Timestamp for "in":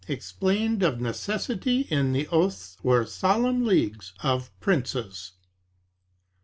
1.91-2.11